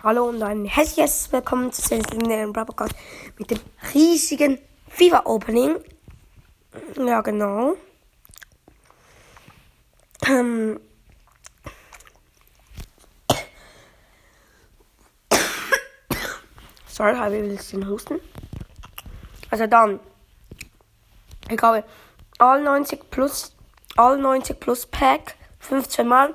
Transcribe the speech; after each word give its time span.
Hallo 0.00 0.28
und 0.28 0.40
ein 0.44 0.64
herzliches 0.64 1.32
Willkommen 1.32 1.72
zu 1.72 1.82
diesem 1.82 2.52
Podcast 2.52 2.94
mit 3.36 3.50
dem 3.50 3.58
riesigen 3.92 4.60
FIFA 4.86 5.22
Opening. 5.24 5.74
Ja, 7.04 7.20
genau. 7.20 7.74
Ähm. 10.24 10.78
Sorry, 16.86 17.16
habe 17.16 17.36
ich 17.36 17.42
ein 17.42 17.56
bisschen 17.56 17.88
Husten. 17.88 18.20
Also 19.50 19.66
dann, 19.66 19.98
ich 21.50 21.56
glaube, 21.56 21.82
all 22.38 22.62
90 22.62 23.10
plus, 23.10 23.52
all 23.96 24.16
90 24.16 24.60
plus 24.60 24.86
Pack, 24.86 25.34
15 25.58 26.06
Mal, 26.06 26.34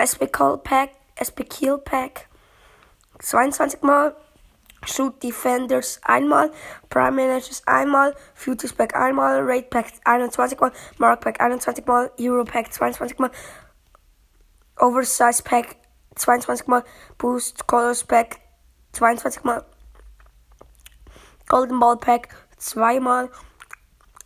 SP 0.00 0.24
Call 0.32 0.56
Pack, 0.56 0.92
SP 1.20 1.44
Kill 1.44 1.76
Pack, 1.76 2.28
22 3.24 3.82
Mal, 3.82 4.14
Shoot 4.84 5.22
Defenders 5.22 5.98
einmal, 6.04 6.50
Prime 6.90 7.12
Managers 7.12 7.62
einmal, 7.66 8.14
Futures 8.34 8.72
Pack 8.72 8.94
einmal, 8.94 9.40
Raid 9.42 9.70
Pack 9.70 9.92
21 10.04 10.60
Mal, 10.60 10.72
Mark 10.98 11.20
Pack 11.22 11.40
21 11.40 11.86
Mal, 11.86 12.10
Euro 12.18 12.44
Pack 12.44 12.72
22 12.72 13.18
Mal, 13.18 13.30
Oversize 14.76 15.42
Pack 15.42 15.76
22 16.16 16.66
Mal, 16.66 16.84
Boost 17.16 17.66
Colors 17.66 18.04
Pack 18.04 18.40
22 18.92 19.42
Mal, 19.44 19.64
Golden 21.48 21.80
Ball 21.80 21.96
Pack 21.96 22.28
zweimal, 22.58 23.30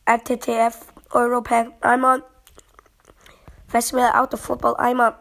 RTTF 0.06 0.86
Euro 1.12 1.40
Pack 1.40 1.68
einmal, 1.82 2.24
Festival 3.68 4.10
Out 4.12 4.34
of 4.34 4.40
Football 4.40 4.74
einmal, 4.76 5.14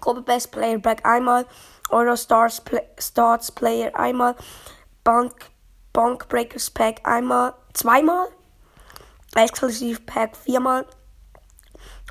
Global 0.00 0.22
Best 0.22 0.52
Player 0.52 0.78
Pack 0.78 1.04
einmal, 1.04 1.46
Euro 1.90 2.16
Stars 2.16 2.60
Play 2.60 2.86
Starts 2.98 3.50
Player 3.50 3.90
einmal, 3.94 4.36
Bank, 5.04 5.50
Bank 5.92 6.28
Breakers 6.28 6.70
Pack 6.70 7.00
einmal, 7.06 7.54
zweimal, 7.72 8.28
Exklusiv 9.34 10.04
Pack 10.06 10.36
viermal, 10.36 10.86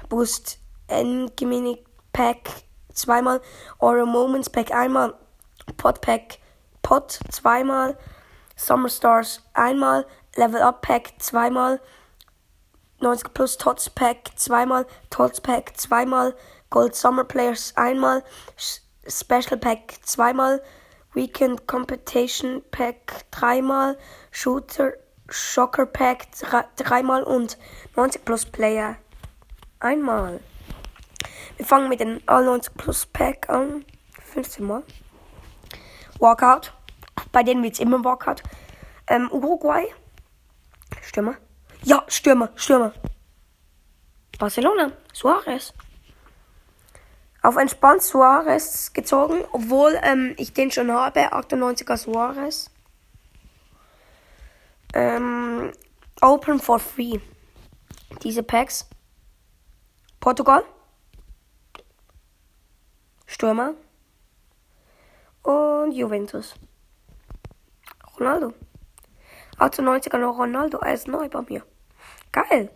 Boost 0.10 0.60
N-Gimmick 0.88 1.86
Pack 2.14 2.50
zweimal, 2.94 3.42
Euro 3.80 4.06
Moments 4.06 4.50
Pack 4.50 4.72
einmal, 4.72 5.14
Pot 5.78 6.02
Pack 6.02 6.40
Pot 6.82 7.20
zweimal, 7.30 7.98
Summer 8.56 8.90
Stars 8.90 9.42
einmal, 9.54 10.06
Level 10.36 10.62
Up 10.62 10.82
Pack 10.82 11.14
zweimal, 11.20 11.80
90 13.00 13.34
plus 13.34 13.58
Tots 13.58 13.90
Pack 13.90 14.32
zweimal, 14.36 14.86
Tots 15.10 15.42
Pack 15.42 15.78
zweimal, 15.78 16.34
Gold 16.70 16.96
Summer 16.96 17.24
Players 17.24 17.74
einmal, 17.76 18.24
Special 19.08 19.58
Pack 19.58 20.00
zweimal, 20.04 20.62
Weekend 21.14 21.68
Competition 21.68 22.62
Pack 22.72 23.26
dreimal, 23.32 23.98
Shooter 24.32 24.94
Shocker 25.30 25.86
Pack 25.86 26.28
dreimal 26.78 27.24
und 27.24 27.58
90 27.96 28.24
plus 28.24 28.46
Player 28.46 28.98
einmal. 29.80 30.40
Wir 31.58 31.66
fangen 31.66 31.90
mit 31.90 32.00
dem 32.00 32.22
All 32.28 32.46
90 32.46 32.74
plus 32.76 33.06
Pack 33.08 33.50
an. 33.50 33.84
15 34.32 34.66
Mal. 34.66 34.84
Walkout. 36.20 36.74
Bei 37.32 37.44
denen 37.44 37.64
wird 37.64 37.74
es 37.74 37.80
immer 37.80 38.04
Walkout. 38.04 38.44
Ähm, 39.08 39.30
Uruguay. 39.32 39.88
Stürmer. 41.02 41.36
Ja, 41.84 42.04
Stürmer, 42.08 42.50
Stürmer. 42.56 42.94
Barcelona. 44.38 44.92
Suarez 45.14 45.74
auf 47.48 47.56
entspannt 47.56 48.04
Suarez 48.04 48.92
gezogen, 48.92 49.46
obwohl 49.54 49.98
ähm, 50.04 50.34
ich 50.36 50.52
den 50.52 50.70
schon 50.70 50.92
habe, 50.92 51.32
98er 51.34 51.96
Suarez. 51.96 52.70
Ähm, 54.94 55.72
open 56.20 56.60
for 56.60 56.78
free. 56.78 57.20
Diese 58.22 58.44
Packs. 58.44 58.90
Portugal. 60.20 60.62
Stürmer. 63.26 63.76
Und 65.44 65.94
Juventus. 65.94 66.54
Ronaldo. 68.20 68.54
98er 69.58 70.18
noch 70.18 70.38
Ronaldo. 70.38 70.80
Ist 70.80 71.08
neu 71.08 71.30
bei 71.30 71.42
mir. 71.44 71.64
Geil. 72.34 72.70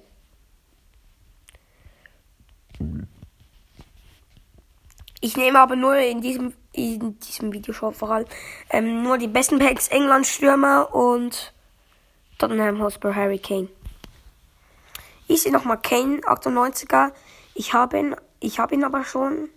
Ich 5.24 5.38
nehme 5.38 5.60
aber 5.60 5.76
nur 5.76 5.96
in 5.98 6.20
diesem, 6.22 6.54
in 6.74 7.20
diesem 7.20 7.54
Video 7.54 7.74
vor 7.74 8.10
allem 8.10 8.26
ähm, 8.72 9.04
nur 9.04 9.20
die 9.20 9.28
besten 9.28 9.60
Packs 9.60 9.88
England 9.88 10.26
Stürmer 10.26 10.94
und 10.96 11.54
Tottenham 12.40 12.82
Hotspur 12.82 13.16
Harry 13.16 13.38
Kane. 13.38 13.70
Ich 15.28 15.44
sehe 15.44 15.52
nochmal 15.52 15.78
Kane, 15.80 16.22
98er. 16.22 17.12
Ich 17.54 17.74
habe 17.74 18.00
ihn, 18.00 18.16
ich 18.40 18.58
habe 18.58 18.74
ihn 18.74 18.84
aber 18.84 19.06
schon. 19.06 19.50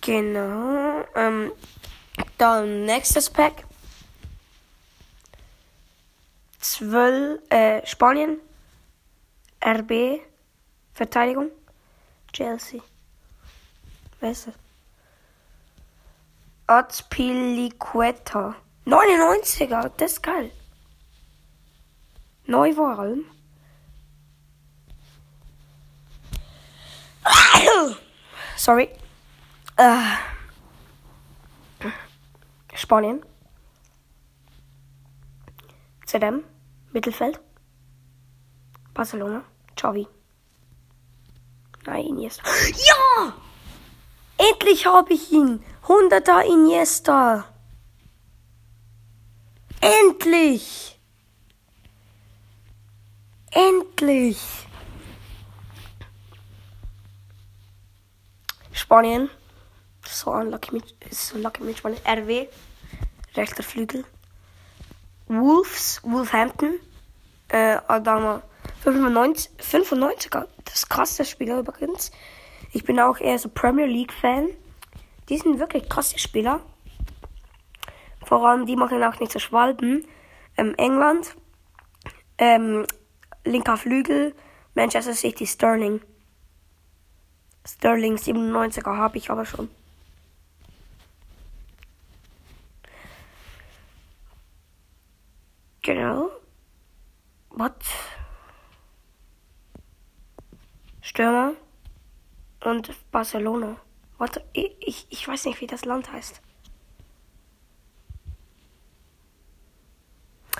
Genau. 0.00 1.04
Ähm, 1.14 1.52
dann 2.38 2.86
nächstes 2.86 3.28
Pack. 3.28 3.64
12, 6.60 7.40
äh, 7.50 7.86
Spanien. 7.86 8.40
RB. 9.62 10.20
Verteidigung. 10.94 11.50
Chelsea. 12.32 12.80
Wer 14.20 14.30
ist 14.32 14.46
das? 14.48 14.54
Azpilicueta. 16.66 18.54
99er, 18.86 19.90
das 19.96 20.12
ist 20.12 20.22
geil. 20.22 20.50
Neu 22.44 22.72
vor 22.74 22.98
allem. 22.98 23.24
Sorry. 28.56 28.90
Äh. 29.76 30.02
Spanien. 32.74 33.22
ZM. 36.06 36.44
Mittelfeld. 36.92 37.40
Barcelona. 38.94 39.44
Xavi. 39.76 40.06
Nein, 41.84 42.18
jetzt. 42.18 42.42
Ja! 42.86 43.47
Endlich 44.38 44.86
habe 44.86 45.12
ich 45.12 45.32
ihn. 45.32 45.62
100er 45.86 46.42
Iniesta. 46.46 47.44
Endlich. 49.80 50.98
Endlich. 53.50 54.38
Spanien. 58.72 59.28
So 60.06 60.30
unlucky 60.30 60.72
mit, 60.72 60.94
so 61.10 61.34
unlucky 61.34 61.62
mit 61.64 61.78
Spanien. 61.78 62.00
RW. 62.06 62.46
Rechter 63.34 63.62
Flügel. 63.62 64.04
Wolves. 65.26 66.00
Wolverhampton. 66.04 66.78
Äh, 67.48 67.78
Adama. 67.88 68.42
95, 68.82 69.50
95er. 69.60 70.46
Das 70.64 70.74
ist 70.74 70.88
krass, 70.90 71.16
der 71.16 71.24
Spieler 71.24 71.58
übrigens. 71.58 72.12
Ich 72.72 72.84
bin 72.84 73.00
auch 73.00 73.18
eher 73.18 73.38
so 73.38 73.48
Premier 73.48 73.86
League 73.86 74.12
Fan. 74.12 74.48
Die 75.28 75.38
sind 75.38 75.58
wirklich 75.58 75.88
krasse 75.88 76.18
Spieler. 76.18 76.60
Vor 78.24 78.46
allem, 78.46 78.66
die 78.66 78.76
machen 78.76 79.02
auch 79.02 79.18
nicht 79.20 79.32
so 79.32 79.38
Schwalben. 79.38 80.06
Ähm, 80.56 80.74
England. 80.76 81.34
Ähm, 82.36 82.86
linker 83.44 83.76
Flügel. 83.76 84.34
Manchester 84.74 85.14
City 85.14 85.46
Sterling. 85.46 86.00
Sterling 87.66 88.16
97er 88.16 88.96
habe 88.96 89.18
ich 89.18 89.30
aber 89.30 89.44
schon. 89.44 89.68
Genau. 95.82 96.30
What? 97.50 97.74
Stürmer 101.00 101.54
und 102.64 102.90
Barcelona. 103.10 103.76
Warte, 104.18 104.44
ich, 104.52 105.06
ich 105.08 105.28
weiß 105.28 105.44
nicht, 105.46 105.60
wie 105.60 105.66
das 105.66 105.84
Land 105.84 106.12
heißt. 106.12 106.40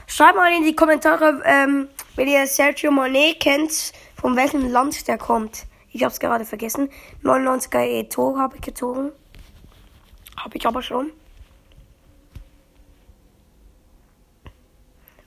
Schreibt 0.07 0.37
mal 0.37 0.53
in 0.53 0.65
die 0.65 0.77
Kommentare, 0.77 1.43
ähm, 1.45 1.89
wenn 2.15 2.29
ihr 2.29 2.47
Sergio 2.47 2.91
Monet 2.91 3.41
kennt, 3.41 3.93
von 4.21 4.37
welchem 4.37 4.71
Land 4.71 5.07
der 5.09 5.19
kommt. 5.19 5.67
Ich 5.91 6.03
habe 6.03 6.13
es 6.13 6.21
gerade 6.21 6.45
vergessen. 6.45 6.91
99er 7.23 7.83
Eto 7.83 8.39
habe 8.39 8.57
ich 8.57 8.63
gezogen. 8.63 9.13
Habe 10.37 10.57
ich 10.57 10.67
aber 10.67 10.83
schon. 10.83 11.11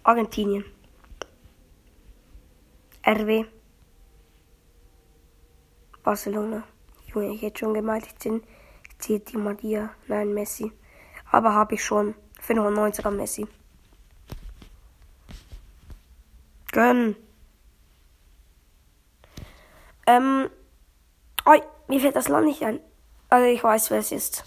Argentinien. 0.04 0.66
RW. 3.06 3.46
Barcelona. 6.04 6.64
Junge, 7.08 7.34
ich 7.34 7.42
hätte 7.42 7.60
schon 7.60 7.74
gemeint, 7.74 8.06
ich 8.08 8.18
ziehe 9.00 9.20
die 9.20 9.38
Maria. 9.38 9.90
Nein, 10.08 10.34
Messi. 10.34 10.72
Aber 11.32 11.54
habe 11.54 11.76
ich 11.76 11.84
schon. 11.84 12.16
95er 12.46 13.12
Messi. 13.12 13.48
Gönn. 16.72 17.16
Ähm. 20.08 20.50
Oh, 21.46 21.60
mir 21.88 22.00
fällt 22.00 22.16
das 22.16 22.28
Land 22.28 22.48
nicht 22.48 22.64
ein. 22.64 22.80
Also 23.30 23.46
ich 23.46 23.64
weiß, 23.64 23.92
wer 23.92 24.00
es 24.00 24.12
ist. 24.12 24.44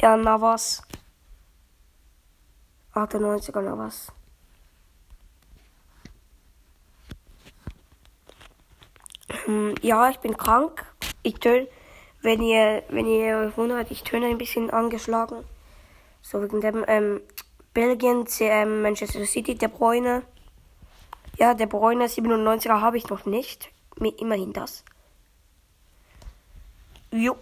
Ja, 0.00 0.16
Navas. 0.16 0.82
98er 2.94 3.60
Navas. 3.60 4.12
Hm, 9.44 9.74
ja, 9.82 10.10
ich 10.10 10.18
bin 10.18 10.36
krank. 10.36 10.84
Ich 11.22 11.34
töne, 11.34 11.68
wenn 12.22 12.42
ihr, 12.42 12.82
wenn 12.88 13.06
ihr 13.06 13.36
euch 13.38 13.56
wundert, 13.56 13.90
ich 13.90 14.02
töne 14.02 14.26
ein 14.26 14.38
bisschen 14.38 14.70
angeschlagen. 14.70 15.44
So 16.22 16.42
wegen 16.42 16.60
dem, 16.60 16.84
ähm, 16.86 17.20
Belgien, 17.72 18.26
CM, 18.26 18.82
Manchester 18.82 19.24
City, 19.24 19.54
De 19.54 19.68
Bruyne. 19.68 20.22
Ja, 21.38 21.54
De 21.54 21.66
Bruyne 21.66 22.06
97er 22.06 22.80
habe 22.80 22.98
ich 22.98 23.08
noch 23.08 23.24
nicht. 23.26 23.70
Immerhin 24.18 24.52
das. 24.52 24.84
Jo. 27.12 27.36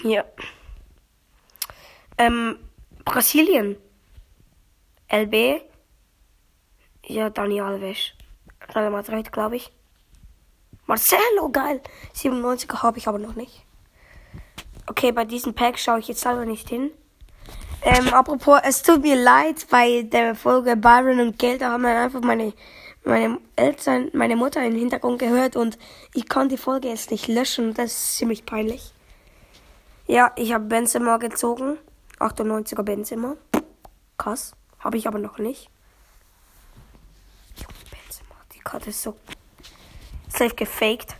Hier. 0.00 0.24
Ähm, 2.18 2.58
Brasilien. 3.04 3.76
LB. 5.08 5.62
Ja, 7.06 7.30
Dani 7.30 7.60
Alves. 7.60 8.12
Real 8.74 8.90
Madrid, 8.90 9.30
glaube 9.30 9.56
ich. 9.56 9.70
Marcelo, 10.86 11.50
geil. 11.50 11.80
97er 12.14 12.82
habe 12.82 12.98
ich 12.98 13.08
aber 13.08 13.18
noch 13.18 13.34
nicht. 13.34 13.64
Okay, 14.86 15.12
bei 15.12 15.24
diesem 15.24 15.54
Pack 15.54 15.78
schaue 15.78 15.98
ich 15.98 16.08
jetzt 16.08 16.20
selber 16.20 16.44
nicht 16.44 16.68
hin. 16.68 16.90
Ähm, 17.82 18.12
apropos, 18.14 18.60
es 18.64 18.82
tut 18.82 19.02
mir 19.02 19.16
leid, 19.16 19.66
bei 19.70 20.02
der 20.02 20.34
Folge 20.34 20.76
Byron 20.76 21.20
und 21.20 21.38
Geld, 21.38 21.60
da 21.60 21.72
haben 21.72 21.82
wir 21.82 21.90
einfach 21.90 22.22
meine, 22.22 22.54
meine 23.04 23.38
Eltern, 23.56 24.10
meine 24.14 24.36
Mutter 24.36 24.64
im 24.64 24.74
Hintergrund 24.74 25.18
gehört 25.18 25.56
und 25.56 25.78
ich 26.14 26.28
kann 26.28 26.48
die 26.48 26.56
Folge 26.56 26.88
jetzt 26.88 27.10
nicht 27.10 27.28
löschen. 27.28 27.74
Das 27.74 27.92
ist 27.92 28.16
ziemlich 28.16 28.46
peinlich. 28.46 28.92
Ja, 30.06 30.32
ich 30.36 30.52
habe 30.52 30.64
Benzema 30.64 31.18
gezogen. 31.18 31.78
98er 32.20 32.82
Benzema. 32.82 33.36
Krass. 34.16 34.52
Habe 34.78 34.96
ich 34.96 35.06
aber 35.06 35.18
noch 35.18 35.38
nicht. 35.38 35.70
Karte 38.64 38.90
ist 38.90 39.02
so 39.02 39.16
safe 40.28 40.54
gefaked. 40.54 41.16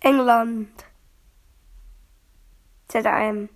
England. 0.00 0.68
ZM. 2.88 3.48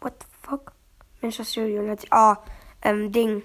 What 0.00 0.14
the 0.20 0.26
fuck? 0.42 0.72
Manchester 1.20 1.66
United. 1.66 2.10
Ah, 2.10 2.38
ähm, 2.82 3.12
Ding. 3.12 3.42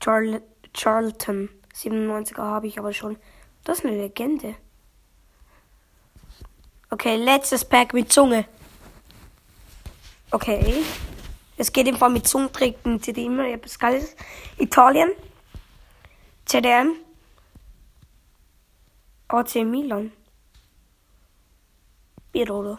Charl 0.00 0.40
Charlton. 0.72 1.48
97er 1.74 2.42
habe 2.42 2.66
ich 2.66 2.78
aber 2.78 2.92
schon. 2.92 3.16
Das 3.64 3.78
ist 3.78 3.84
eine 3.84 3.96
Legende. 3.96 4.54
Okay, 6.90 7.16
letztes 7.16 7.64
Pack 7.64 7.94
mit 7.94 8.12
Zunge. 8.12 8.46
Okay. 10.30 10.82
Es 11.56 11.72
geht 11.72 11.88
im 11.88 11.96
Fall 11.96 12.10
mit 12.10 12.26
Zunge 12.26 12.50
trägt 12.50 12.86
ein 12.86 13.00
CD 13.00 13.26
immer 13.26 13.46
etwas 13.48 13.78
Geiles. 13.78 14.16
Italien. 14.58 15.10
CDM. 16.52 16.96
AC 19.28 19.64
Milan. 19.64 20.12
Birolo. 22.30 22.76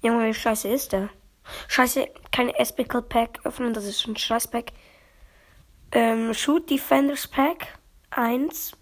Junge, 0.00 0.28
wie 0.28 0.32
scheiße 0.32 0.68
ist 0.68 0.92
der? 0.92 1.10
Scheiße, 1.68 2.08
keine 2.30 2.58
Espical 2.58 3.02
Pack 3.02 3.40
öffnen, 3.44 3.74
das 3.74 3.84
ist 3.84 4.06
ein 4.06 4.16
Scheiß 4.16 4.48
Pack. 4.48 4.72
Ähm, 5.90 6.32
Shoot 6.32 6.70
Defenders 6.70 7.28
Pack 7.28 7.78
1. 8.08 8.72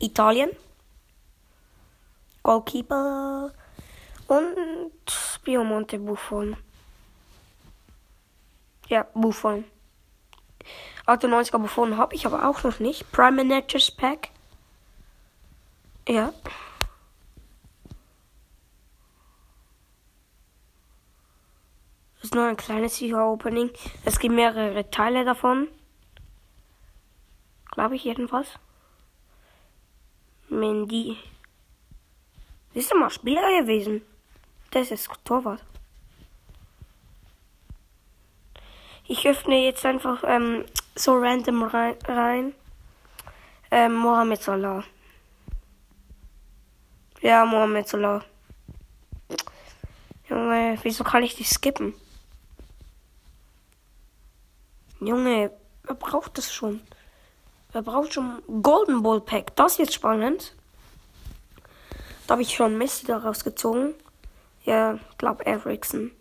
Italien. 0.00 0.50
Goalkeeper 2.42 3.52
und 4.26 4.90
Biomonte 5.44 6.00
Buffon. 6.00 6.56
Ja, 8.88 9.06
Buffon. 9.14 9.64
98er 11.12 11.58
Buffon 11.58 11.96
habe 11.96 12.14
ich 12.14 12.26
aber 12.26 12.48
auch 12.48 12.62
noch 12.62 12.78
nicht. 12.78 13.10
Prime 13.12 13.44
Managers 13.44 13.90
Pack. 13.90 14.30
Ja. 16.08 16.32
Das 22.14 22.24
ist 22.24 22.34
nur 22.34 22.46
ein 22.46 22.56
kleines 22.56 22.96
Sieger-Opening. 22.96 23.70
Es 24.04 24.18
gibt 24.18 24.34
mehrere 24.34 24.90
Teile 24.90 25.24
davon. 25.24 25.68
Glaube 27.72 27.96
ich 27.96 28.04
jedenfalls. 28.04 28.48
Mendy. 30.48 31.16
Ist 32.74 32.90
doch 32.90 32.96
mal 32.96 33.10
Spieler 33.10 33.60
gewesen. 33.60 34.02
Das 34.70 34.90
ist 34.90 35.10
Torwart. 35.24 35.62
Ich 39.06 39.26
öffne 39.26 39.62
jetzt 39.64 39.84
einfach 39.84 40.22
ähm, 40.26 40.64
so 40.94 41.16
random 41.16 41.62
rein. 41.64 41.96
rein. 42.06 42.54
Ähm, 43.70 43.94
Mohamed 43.94 44.42
Salah. 44.42 44.84
Ja, 47.20 47.44
Mohamed 47.44 47.88
Salah. 47.88 48.24
Junge, 50.28 50.78
wieso 50.82 51.04
kann 51.04 51.22
ich 51.22 51.36
die 51.36 51.44
skippen? 51.44 51.94
Junge, 55.00 55.50
wer 55.84 55.94
braucht 55.94 56.38
das 56.38 56.52
schon? 56.52 56.80
Wer 57.72 57.82
braucht 57.82 58.12
schon 58.12 58.42
Golden 58.62 59.02
Ball 59.02 59.20
Pack? 59.20 59.56
Das 59.56 59.72
ist 59.72 59.78
jetzt 59.78 59.94
spannend. 59.94 60.54
Da 62.26 62.32
habe 62.32 62.42
ich 62.42 62.54
schon 62.54 62.78
Messi 62.78 63.06
daraus 63.06 63.42
gezogen. 63.42 63.94
Ja, 64.64 64.98
glaub 65.18 65.46
Ericsson. 65.46 66.12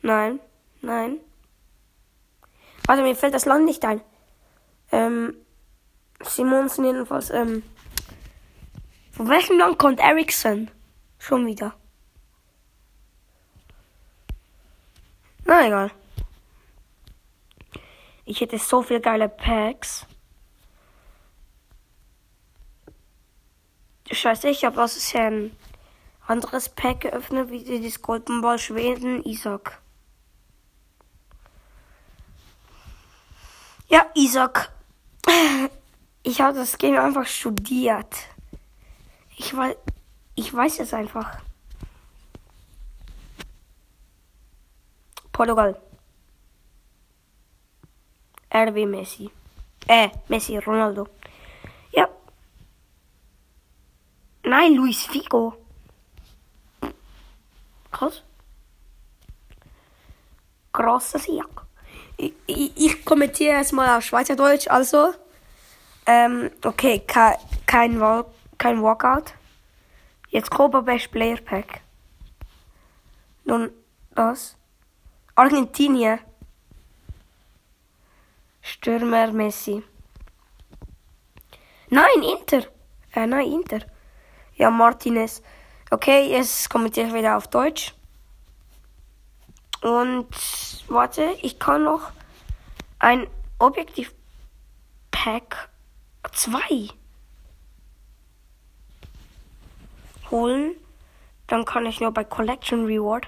Nein, 0.00 0.40
nein. 0.80 1.18
Warte, 2.92 3.04
mir 3.04 3.16
fällt 3.16 3.32
das 3.32 3.46
Land 3.46 3.64
nicht 3.64 3.82
ein. 3.86 4.02
Ähm, 4.90 5.34
Simonsen 6.20 6.84
jedenfalls, 6.84 7.30
ähm, 7.30 7.62
von 9.12 9.30
welchem 9.30 9.56
Land 9.58 9.78
kommt 9.78 9.98
Ericsson? 9.98 10.70
Schon 11.18 11.46
wieder. 11.46 11.74
Na 15.46 15.66
egal. 15.66 15.90
Ich 18.26 18.42
hätte 18.42 18.58
so 18.58 18.82
viel 18.82 19.00
geile 19.00 19.30
Packs. 19.30 20.04
Scheiße, 24.10 24.50
ich 24.50 24.66
habe 24.66 24.82
aus 24.82 25.14
ein 25.14 25.56
anderes 26.26 26.68
Pack 26.68 27.00
geöffnet, 27.00 27.50
wie 27.50 27.64
die 27.64 27.90
Golden 28.02 28.42
Ball 28.42 28.58
Schweden, 28.58 29.24
Isaac. 29.24 29.81
Ja, 33.92 34.06
Isaac. 34.14 34.72
Ich 36.24 36.40
habe 36.40 36.56
das 36.56 36.78
Game 36.78 36.96
einfach 36.96 37.26
studiert. 37.26 38.14
Ich 39.36 39.56
weiß, 39.56 39.74
ich 40.36 40.54
weiß 40.54 40.78
es 40.78 40.94
einfach. 40.94 41.40
Portugal. 45.32 45.76
RB 48.54 48.86
Messi. 48.86 49.32
Äh, 49.88 50.10
Messi, 50.28 50.58
Ronaldo. 50.58 51.08
Ja, 51.90 52.08
Nein, 54.44 54.74
Luis 54.74 55.06
Figo. 55.06 55.54
Krass. 57.90 58.22
Krasser 60.72 61.18
Sieg. 61.18 61.71
Ich, 62.22 62.76
ich, 62.76 63.04
kommentiere 63.04 63.56
jetzt 63.56 63.72
mal 63.72 63.98
auf 63.98 64.04
Schweizerdeutsch, 64.04 64.68
also. 64.68 65.12
Ähm, 66.06 66.50
okay, 66.64 67.00
kein, 67.00 68.00
Walk, 68.00 68.28
kein 68.58 68.80
Walkout. 68.80 69.34
Jetzt 70.28 70.50
Copa 70.50 70.80
Best 70.80 71.10
Player 71.10 71.38
Pack. 71.38 71.80
Nun, 73.44 73.70
das. 74.14 74.56
Argentinien. 75.34 76.20
Stürmer 78.60 79.32
Messi. 79.32 79.82
Nein, 81.90 82.22
Inter. 82.22 82.68
Äh, 83.14 83.26
nein, 83.26 83.50
Inter. 83.50 83.80
Ja, 84.54 84.70
Martinez. 84.70 85.42
Okay, 85.90 86.30
jetzt 86.30 86.70
kommentiere 86.70 87.08
ich 87.08 87.14
wieder 87.14 87.36
auf 87.36 87.48
Deutsch. 87.48 87.94
Und 89.82 90.28
warte, 90.88 91.36
ich 91.42 91.58
kann 91.58 91.84
noch 91.84 92.12
ein 93.00 93.26
Objektiv 93.58 94.14
Pack 95.10 95.68
2. 96.32 96.88
holen. 100.30 100.74
Dann 101.48 101.64
kann 101.64 101.84
ich 101.86 102.00
nur 102.00 102.12
bei 102.12 102.24
Collection 102.24 102.86
Reward. 102.86 103.26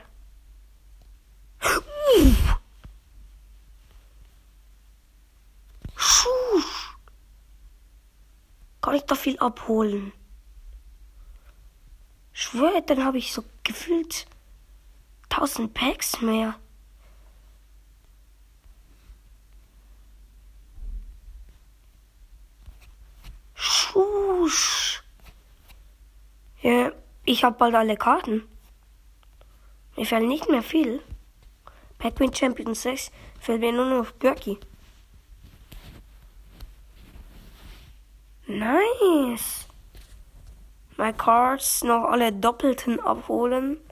Kann 8.80 8.94
ich 8.94 9.02
da 9.04 9.14
viel 9.14 9.38
abholen? 9.38 10.12
Schwör, 12.32 12.80
dann 12.82 13.04
habe 13.04 13.18
ich 13.18 13.32
so 13.32 13.44
gefühlt 13.62 14.26
1000 15.36 15.74
Packs 15.74 16.20
mehr. 16.20 16.54
Schusch. 23.54 25.02
Ja, 26.62 26.92
ich 27.24 27.42
habe 27.42 27.56
bald 27.58 27.74
alle 27.74 27.96
Karten. 27.96 28.46
Mir 29.96 30.06
fehlen 30.06 30.28
nicht 30.28 30.48
mehr 30.48 30.62
viel. 30.62 31.02
Pac-Man 31.98 32.32
Champion 32.32 32.74
6 32.74 33.10
fehlt 33.40 33.60
mir 33.60 33.72
nur 33.72 33.86
noch 33.86 34.18
Görki. 34.18 34.58
Nice. 38.46 39.66
My 40.96 41.12
Cards 41.12 41.82
noch 41.82 42.04
alle 42.04 42.32
Doppelten 42.32 43.00
abholen. 43.00 43.83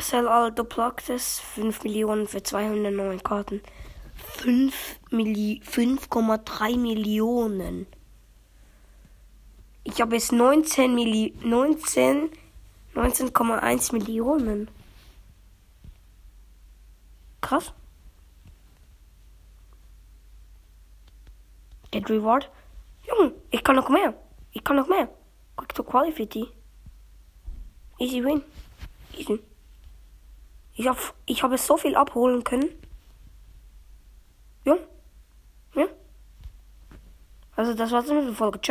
Sell 0.00 0.26
all 0.26 0.50
Doppeltes 0.52 1.40
5 1.54 1.84
Millionen 1.84 2.26
für 2.26 2.42
209 2.42 3.22
Karten. 3.22 3.60
5,3 4.40 6.78
Millionen. 6.78 7.86
Ich 9.84 10.00
habe 10.00 10.14
jetzt 10.14 10.32
19 10.32 10.94
Milli 10.94 11.34
19 11.42 12.30
19,1 12.94 13.94
Millionen. 13.94 14.70
Krass. 17.40 17.72
Get 21.90 22.08
Reward. 22.10 22.50
Junge, 23.06 23.32
ich 23.50 23.64
kann 23.64 23.76
noch 23.76 23.88
mehr. 23.88 24.14
Ich 24.52 24.62
kann 24.62 24.76
noch 24.76 24.88
mehr. 24.88 25.08
Quick 25.56 25.74
to 25.74 25.82
Quality. 25.82 26.48
Easy 27.98 28.22
win. 28.22 28.42
Easy. 29.16 29.40
Ich 30.74 30.88
habe 30.88 30.98
ich 31.26 31.42
hab 31.42 31.56
so 31.58 31.76
viel 31.76 31.94
abholen 31.96 32.44
können. 32.44 32.68
Ja. 34.64 34.76
Ja. 35.74 35.86
Also 37.56 37.74
das 37.74 37.90
war's 37.90 38.08
mit 38.08 38.26
der 38.26 38.32
Folge. 38.32 38.60
Ciao. 38.60 38.70